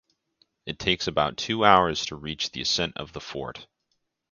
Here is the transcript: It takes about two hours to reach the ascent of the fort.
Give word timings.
It 0.65 0.79
takes 0.79 1.05
about 1.05 1.37
two 1.37 1.63
hours 1.63 2.07
to 2.07 2.15
reach 2.15 2.49
the 2.49 2.61
ascent 2.63 2.97
of 2.97 3.13
the 3.13 3.21
fort. 3.21 3.67